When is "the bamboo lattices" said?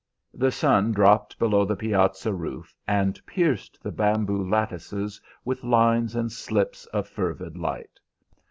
3.83-5.21